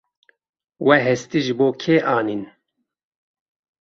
We 0.85 0.95
hestî 1.07 1.39
ji 1.45 1.53
bo 1.59 1.67
kê 1.81 1.97
anîn? 2.17 2.43